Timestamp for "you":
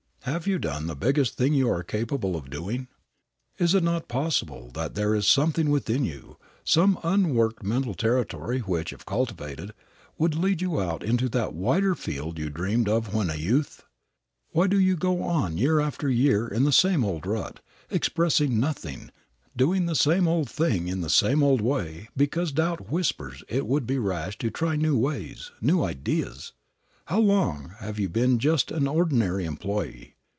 0.45-0.59, 1.55-1.67, 6.05-6.37, 10.61-10.79, 12.37-12.51, 14.79-14.95, 27.99-28.07